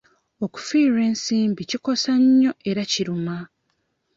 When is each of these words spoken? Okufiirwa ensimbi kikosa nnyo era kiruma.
Okufiirwa 0.45 1.01
ensimbi 1.09 1.61
kikosa 1.69 2.13
nnyo 2.21 2.51
era 2.69 2.81
kiruma. 2.91 3.37